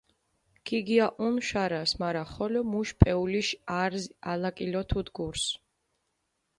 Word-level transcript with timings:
ქიგიაჸუნჷ 0.65 1.39
შარას, 1.49 1.91
მარა 1.99 2.23
ხოლო 2.33 2.61
მუშ 2.71 2.89
პეულიშ 2.99 3.49
არზი 3.81 4.09
ალაკილოთუდჷ 4.31 5.11
გურს. 5.17 5.43